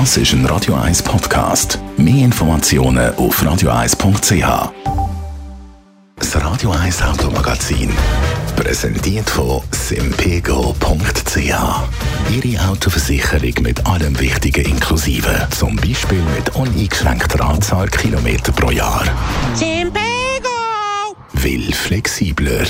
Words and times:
Das 0.00 0.16
ist 0.16 0.32
ein 0.32 0.44
Radio 0.46 0.74
1 0.74 1.04
Podcast. 1.04 1.78
Mehr 1.96 2.24
Informationen 2.24 3.14
auf 3.14 3.40
radio1.ch. 3.40 4.72
Das 6.16 6.34
Radio 6.34 6.72
1 6.72 7.00
Automagazin. 7.00 7.90
Präsentiert 8.56 9.30
von 9.30 9.62
simpego.ch. 9.70 11.38
Ihre 11.38 12.68
Autoversicherung 12.68 13.54
mit 13.60 13.86
allem 13.86 14.18
Wichtigen 14.18 14.64
inklusive. 14.64 15.46
Zum 15.56 15.76
Beispiel 15.76 16.22
mit 16.36 16.56
uneingeschränkter 16.56 17.44
Anzahl 17.44 17.86
Kilometer 17.86 18.50
pro 18.50 18.72
Jahr. 18.72 19.04
Simpego! 19.54 19.94
Will 21.34 21.72
flexibler. 21.72 22.66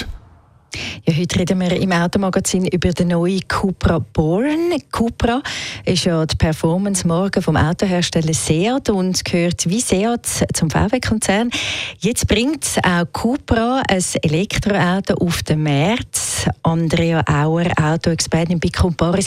Ja, 1.07 1.14
heute 1.14 1.39
reden 1.39 1.61
wir 1.61 1.71
im 1.73 1.93
Automagazin 1.93 2.66
über 2.66 2.91
den 2.91 3.09
neuen 3.09 3.46
Cupra 3.46 3.98
Born. 3.98 4.73
Cupra 4.91 5.43
ist 5.84 6.07
ja 6.07 6.25
die 6.25 6.34
Performance-Marke 6.34 7.43
vom 7.43 7.59
Autohersteller 7.59 8.32
Seat 8.32 8.89
und 8.89 9.22
gehört 9.22 9.68
wie 9.68 9.82
Seat 9.82 10.27
zum 10.54 10.71
VW-Konzern. 10.71 11.50
Jetzt 11.99 12.27
bringt 12.27 12.64
auch 12.82 13.04
Cupra 13.13 13.82
ein 13.86 14.03
Elektroauto 14.22 15.13
auf 15.22 15.43
den 15.43 15.64
Markt. 15.64 16.49
Andrea 16.63 17.22
Auer, 17.29 17.66
Autoexpertin 17.79 18.58
bei 18.58 18.71
Comparis. 18.71 19.27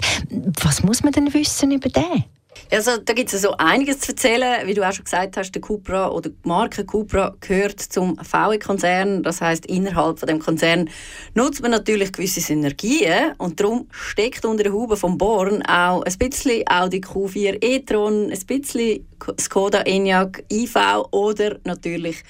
Was 0.63 0.81
muss 0.81 1.03
man 1.03 1.13
denn 1.13 1.31
wissen 1.31 1.71
über 1.73 1.89
den? 1.89 2.36
Also, 2.71 2.97
da 2.97 3.13
gibt 3.13 3.31
es 3.33 3.41
so 3.41 3.51
einiges 3.57 3.99
zu 3.99 4.11
erzählen. 4.11 4.67
Wie 4.67 4.73
du 4.73 4.87
auch 4.87 4.91
schon 4.91 5.05
gesagt 5.05 5.37
hast, 5.37 5.51
der 5.51 5.61
Cupra 5.61 6.09
oder 6.09 6.29
die 6.29 6.35
Marke 6.43 6.85
Cupra 6.85 7.35
gehört 7.39 7.79
zum 7.79 8.17
VW-Konzern. 8.17 9.23
Das 9.23 9.41
heißt, 9.41 9.65
innerhalb 9.65 10.19
von 10.19 10.27
dem 10.27 10.39
Konzern 10.39 10.89
nutzt 11.33 11.61
man 11.61 11.71
natürlich 11.71 12.11
gewisse 12.11 12.41
Synergien 12.41 13.33
und 13.37 13.59
darum 13.59 13.87
steckt 13.91 14.45
unter 14.45 14.63
der 14.63 14.73
Haube 14.73 14.97
von 14.97 15.17
Born 15.17 15.61
auch 15.63 16.03
ein 16.03 16.17
bisschen 16.17 16.63
Audi 16.67 16.99
Q4 16.99 17.63
e-tron, 17.63 18.31
ein 18.31 18.45
bisschen 18.45 19.07
Skoda 19.39 19.81
Enyaq 19.81 20.43
iV 20.51 21.07
oder 21.11 21.57
natürlich 21.63 22.23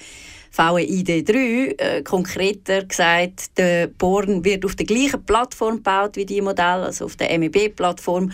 VW 0.50 0.84
ID3. 0.84 1.78
Äh, 1.78 2.02
konkreter 2.02 2.84
gesagt, 2.84 3.56
der 3.58 3.86
Born 3.86 4.44
wird 4.44 4.64
auf 4.64 4.76
der 4.76 4.86
gleichen 4.86 5.24
Plattform 5.24 5.76
gebaut 5.76 6.16
wie 6.16 6.26
die 6.26 6.40
Modelle, 6.40 6.86
also 6.86 7.06
auf 7.06 7.16
der 7.16 7.36
MEB-Plattform 7.38 8.30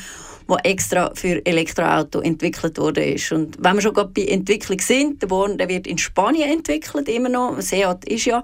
wo 0.47 0.57
extra 0.57 1.11
für 1.15 1.45
Elektroauto 1.45 2.21
entwickelt 2.21 2.79
wurde. 2.79 3.17
Und 3.31 3.57
wenn 3.63 3.75
wir 3.77 3.83
schon 3.83 3.95
gerade 3.95 4.11
bei 4.11 4.27
Entwicklung 4.27 4.79
sind, 4.79 5.23
der 5.23 5.27
Born 5.27 5.59
der 5.59 5.69
wird 5.69 5.87
in 5.87 5.99
Spanien 5.99 6.51
entwickelt, 6.51 7.09
immer 7.09 7.29
noch. 7.29 7.61
Seat 7.61 8.05
ist 8.05 8.27
ja 8.27 8.43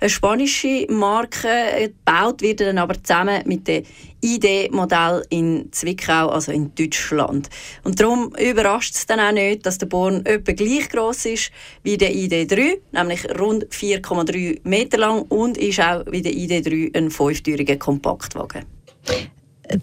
eine 0.00 0.10
spanische 0.10 0.86
Marke, 0.90 1.48
gebaut 1.78 2.42
wird 2.42 2.60
dann 2.60 2.78
aber 2.78 3.02
zusammen 3.02 3.42
mit 3.46 3.66
dem 3.68 3.84
ID-Modell 4.22 5.24
in 5.30 5.68
Zwickau, 5.72 6.28
also 6.28 6.52
in 6.52 6.74
Deutschland. 6.74 7.48
Und 7.84 8.00
darum 8.00 8.32
überrascht 8.38 8.94
es 8.94 9.06
dann 9.06 9.20
auch 9.20 9.32
nicht, 9.32 9.64
dass 9.66 9.78
der 9.78 9.86
Born 9.86 10.24
etwa 10.24 10.52
gleich 10.52 10.88
groß 10.88 11.26
ist 11.26 11.50
wie 11.82 11.96
der 11.96 12.12
ID3, 12.12 12.78
nämlich 12.92 13.24
rund 13.38 13.64
4,3 13.66 14.60
Meter 14.64 14.98
lang 14.98 15.22
und 15.22 15.58
ist 15.58 15.80
auch 15.80 16.04
wie 16.10 16.22
der 16.22 16.32
ID3 16.32 16.96
ein 16.96 17.10
fünftüriger 17.10 17.76
Kompaktwagen. 17.76 18.64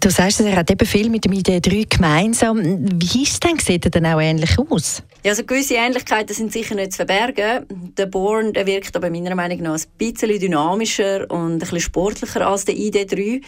Du 0.00 0.10
sagst, 0.10 0.40
er 0.40 0.56
hat 0.56 0.70
eben 0.70 0.86
viel 0.86 1.10
mit 1.10 1.24
dem 1.24 1.32
ID3 1.32 1.86
gemeinsam. 1.88 2.58
Wie 2.62 3.22
ist 3.22 3.44
denn? 3.44 3.58
Sieht 3.58 3.84
er 3.84 3.90
dann 3.90 4.06
auch 4.06 4.20
ähnlich 4.20 4.58
aus? 4.58 5.02
Ja, 5.24 5.30
also 5.30 5.42
gewisse 5.44 5.76
Ähnlichkeiten 5.76 6.34
sind 6.34 6.52
sicher 6.52 6.74
nicht 6.74 6.92
zu 6.92 6.96
verbergen. 6.96 7.64
Der 7.96 8.04
Born 8.04 8.52
der 8.52 8.66
wirkt 8.66 8.94
aber 8.94 9.08
meiner 9.08 9.34
Meinung 9.34 9.62
nach 9.62 9.72
ein 9.72 9.82
bisschen 9.96 10.38
dynamischer 10.38 11.30
und 11.30 11.52
ein 11.54 11.58
bisschen 11.60 11.80
sportlicher 11.80 12.46
als 12.46 12.66
der 12.66 12.74
ID3. 12.74 13.42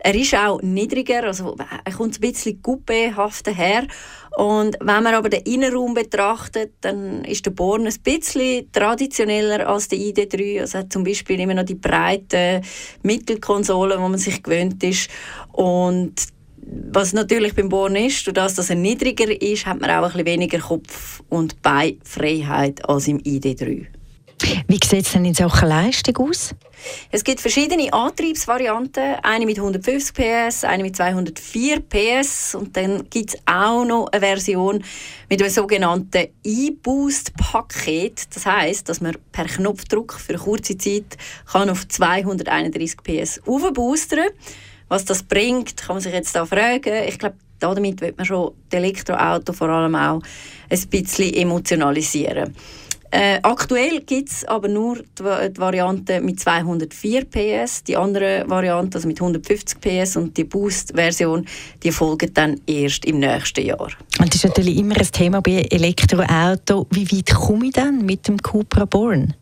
Er 0.00 0.14
ist 0.16 0.34
auch 0.34 0.60
niedriger, 0.60 1.22
also 1.22 1.54
er 1.84 1.92
kommt 1.92 2.16
ein 2.16 2.20
bisschen 2.20 2.60
coupéhafter 2.60 3.52
her. 3.52 3.86
Und 4.36 4.76
wenn 4.80 5.04
man 5.04 5.14
aber 5.14 5.28
den 5.28 5.42
Innenraum 5.42 5.94
betrachtet, 5.94 6.72
dann 6.80 7.24
ist 7.24 7.46
der 7.46 7.52
Born 7.52 7.86
ein 7.86 7.94
bisschen 8.02 8.72
traditioneller 8.72 9.68
als 9.68 9.86
der 9.86 10.00
ID3. 10.00 10.62
Also 10.62 10.78
hat 10.78 10.92
zum 10.92 11.04
Beispiel 11.04 11.38
immer 11.38 11.54
noch 11.54 11.64
die 11.64 11.76
breite 11.76 12.60
Mittelkonsole, 13.04 14.02
wo 14.02 14.08
man 14.08 14.18
sich 14.18 14.42
gewöhnt 14.42 14.82
ist. 14.82 15.08
Und 15.52 16.14
was 16.92 17.12
natürlich 17.12 17.54
beim 17.54 17.68
Born 17.68 17.96
ist, 17.96 18.26
durch 18.26 18.34
das, 18.34 18.54
dass 18.54 18.70
er 18.70 18.76
niedriger 18.76 19.40
ist, 19.40 19.66
hat 19.66 19.80
man 19.80 19.90
auch 19.90 20.02
ein 20.02 20.10
bisschen 20.10 20.26
weniger 20.26 20.58
Kopf- 20.58 21.22
und 21.28 21.60
Beinfreiheit 21.62 22.88
als 22.88 23.08
im 23.08 23.18
ID3. 23.18 23.86
Wie 24.42 24.78
sieht 24.82 25.06
es 25.06 25.12
denn 25.12 25.24
in 25.24 25.34
Sachen 25.34 25.68
Leistung 25.68 26.16
aus? 26.28 26.54
Es 27.10 27.24
gibt 27.24 27.40
verschiedene 27.40 27.92
Antriebsvarianten, 27.92 29.16
eine 29.22 29.44
mit 29.44 29.58
150 29.58 30.14
PS, 30.14 30.64
eine 30.64 30.82
mit 30.82 30.96
204 30.96 31.80
PS 31.80 32.54
und 32.54 32.74
dann 32.76 33.08
gibt 33.10 33.34
es 33.34 33.40
auch 33.44 33.84
noch 33.84 34.08
eine 34.12 34.20
Version 34.20 34.82
mit 35.28 35.42
einem 35.42 35.50
sogenannten 35.50 36.28
E-Boost-Paket. 36.42 38.34
Das 38.34 38.46
heißt, 38.46 38.88
dass 38.88 39.02
man 39.02 39.16
per 39.30 39.44
Knopfdruck 39.44 40.14
für 40.14 40.34
kurze 40.34 40.78
Zeit 40.78 41.18
kann 41.52 41.68
auf 41.68 41.86
231 41.86 42.96
PS 43.02 43.42
aufboostern 43.46 44.20
kann. 44.20 44.38
Was 44.88 45.04
das 45.04 45.22
bringt, 45.22 45.76
kann 45.76 45.96
man 45.96 46.02
sich 46.02 46.14
jetzt 46.14 46.34
da 46.34 46.46
fragen. 46.46 47.04
Ich 47.06 47.18
glaube, 47.18 47.36
damit 47.58 48.00
wird 48.00 48.16
man 48.16 48.26
schon 48.26 48.52
das 48.70 48.78
Elektroauto 48.78 49.52
vor 49.52 49.68
allem 49.68 49.94
auch 49.94 50.22
ein 50.70 50.88
bisschen 50.88 51.34
emotionalisieren. 51.34 52.56
Äh, 53.12 53.40
aktuell 53.42 54.00
gibt 54.00 54.28
es 54.28 54.44
aber 54.44 54.68
nur 54.68 54.98
die, 54.98 55.50
die, 55.50 55.60
Variante 55.60 56.20
mit 56.20 56.38
204 56.38 57.24
PS, 57.24 57.82
die 57.82 57.96
andere 57.96 58.44
Variante 58.46 58.98
also 58.98 59.08
mit 59.08 59.20
150 59.20 59.80
PS 59.80 60.16
und 60.16 60.36
die 60.36 60.44
Boost-Version, 60.44 61.44
die 61.82 61.90
folgen 61.90 62.32
dann 62.34 62.60
erst 62.66 63.04
im 63.04 63.18
nächsten 63.18 63.66
Jahr. 63.66 63.90
Und 64.20 64.28
das 64.28 64.36
ist 64.36 64.44
natürlich 64.44 64.76
immer 64.76 64.96
ein 64.96 65.10
Thema 65.10 65.40
bei 65.40 65.66
Elektroauto. 65.70 66.86
Wie 66.90 67.10
weit 67.10 67.34
komme 67.34 67.66
ich 67.66 67.72
dann 67.72 68.06
mit 68.06 68.28
dem 68.28 68.38
Cupra 68.38 68.84
Born? 68.84 69.34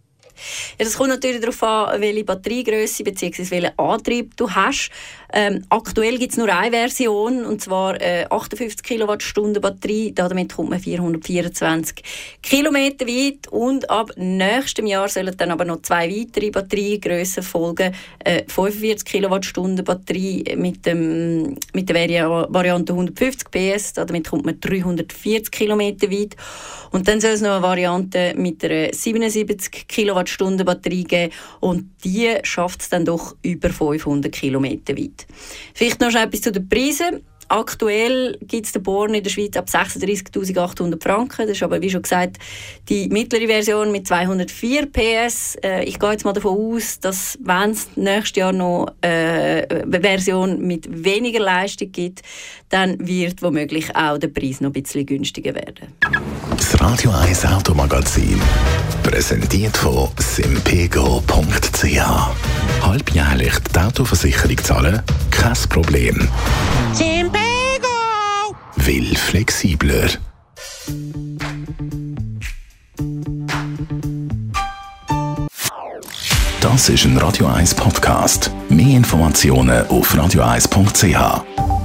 Ja, 0.78 0.84
das 0.84 0.96
kommt 0.96 1.10
natürlich 1.10 1.40
darauf 1.40 1.62
an, 1.62 2.00
welche 2.00 2.24
Batteriegröße 2.24 3.04
bzw. 3.04 3.50
welchen 3.50 3.78
Antrieb 3.78 4.36
du 4.36 4.48
hast. 4.50 4.90
Ähm, 5.32 5.64
aktuell 5.68 6.18
gibt 6.18 6.32
es 6.32 6.38
nur 6.38 6.48
eine 6.48 6.70
Version, 6.70 7.44
und 7.44 7.60
zwar 7.60 8.00
äh, 8.00 8.26
58 8.30 8.82
Kilowattstunden 8.82 9.60
Batterie. 9.60 10.12
Damit 10.14 10.54
kommt 10.54 10.70
man 10.70 10.80
424 10.80 12.02
Kilometer 12.42 13.06
weit. 13.06 13.48
Und 13.48 13.90
ab 13.90 14.10
nächstem 14.16 14.86
Jahr 14.86 15.08
sollen 15.08 15.36
dann 15.36 15.50
aber 15.50 15.64
noch 15.64 15.82
zwei 15.82 16.08
weitere 16.10 16.50
Batteriegrößen 16.50 17.42
folgen. 17.42 17.94
Äh, 18.20 18.44
45 18.48 19.04
Kilowattstunden 19.04 19.84
Batterie 19.84 20.44
mit, 20.56 20.86
dem, 20.86 21.56
mit 21.74 21.88
der 21.88 22.28
Variante 22.48 22.92
150 22.94 23.50
PS. 23.50 23.92
Damit 23.92 24.28
kommt 24.28 24.46
man 24.46 24.58
340 24.58 25.50
Kilometer 25.50 26.10
weit. 26.10 26.36
Und 26.90 27.06
dann 27.06 27.20
soll 27.20 27.32
es 27.32 27.42
noch 27.42 27.50
eine 27.50 27.62
Variante 27.62 28.32
mit 28.36 28.64
einer 28.64 28.94
77 28.94 29.88
Kilowattstunden 29.88 30.64
Batterie 30.64 31.04
geben. 31.04 31.32
Und 31.60 31.90
die 32.04 32.34
schafft 32.44 32.80
es 32.80 32.88
dann 32.88 33.04
doch 33.04 33.36
über 33.42 33.68
500 33.68 34.32
Kilometer 34.32 34.96
weit. 34.96 35.17
Vielleicht 35.74 36.00
noch 36.00 36.14
etwas 36.14 36.40
zu 36.40 36.52
den 36.52 36.68
Preisen. 36.68 37.22
Aktuell 37.50 38.36
gibt 38.42 38.66
es 38.66 38.72
den 38.72 38.82
Born 38.82 39.14
in 39.14 39.22
der 39.22 39.30
Schweiz 39.30 39.56
ab 39.56 39.68
36.800 39.68 41.02
Franken. 41.02 41.46
Das 41.46 41.56
ist 41.56 41.62
aber, 41.62 41.80
wie 41.80 41.88
schon 41.88 42.02
gesagt, 42.02 42.36
die 42.90 43.08
mittlere 43.08 43.46
Version 43.46 43.90
mit 43.90 44.06
204 44.06 44.86
PS. 44.86 45.56
Äh, 45.64 45.84
ich 45.84 45.98
gehe 45.98 46.10
jetzt 46.10 46.26
mal 46.26 46.34
davon 46.34 46.74
aus, 46.74 47.00
dass, 47.00 47.38
wenn 47.42 47.70
es 47.70 47.88
nächstes 47.96 48.36
Jahr 48.36 48.52
noch 48.52 48.88
äh, 49.00 49.66
eine 49.66 50.00
Version 50.00 50.60
mit 50.60 50.86
weniger 50.90 51.40
Leistung 51.40 51.90
gibt, 51.90 52.20
dann 52.68 53.06
wird 53.06 53.40
womöglich 53.40 53.96
auch 53.96 54.18
der 54.18 54.28
Preis 54.28 54.60
noch 54.60 54.68
ein 54.68 54.82
bisschen 54.82 55.06
günstiger 55.06 55.54
werden. 55.54 55.94
Das 56.50 56.78
Radio 56.78 57.10
1 57.12 57.46
Automagazin, 57.46 58.07
präsentiert 59.28 59.76
von 59.76 60.08
simpego.ch. 60.18 62.00
Halbjährlich 62.80 63.52
die 63.74 63.78
Autoversicherung 63.78 64.56
zahlen? 64.56 65.02
Kein 65.30 65.52
Problem. 65.68 66.26
Simpego! 66.94 67.36
Will 68.76 69.14
flexibler. 69.14 70.08
Das 76.62 76.88
ist 76.88 77.04
ein 77.04 77.18
Radio 77.18 77.48
1 77.48 77.74
Podcast. 77.74 78.50
Mehr 78.70 78.96
Informationen 78.96 79.86
auf 79.88 80.14
radio1.ch. 80.14 81.77